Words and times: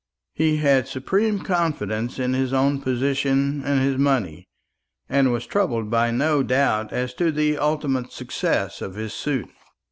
He 0.33 0.57
had 0.57 0.87
supreme 0.87 1.41
confidence 1.41 2.17
in 2.17 2.33
his 2.33 2.53
own 2.53 2.81
position 2.81 3.61
and 3.63 3.79
his 3.79 3.99
money, 3.99 4.49
and 5.07 5.31
was 5.31 5.45
troubled 5.45 5.91
by 5.91 6.09
no 6.09 6.41
doubt 6.41 6.91
as 6.91 7.13
to 7.13 7.31
the 7.31 7.59
ultimate 7.59 8.11
success 8.11 8.81
of 8.81 8.95
his 8.95 9.13
suit. 9.13 9.49